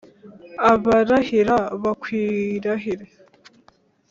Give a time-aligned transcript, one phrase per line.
[0.71, 3.05] abarahira bakwirahire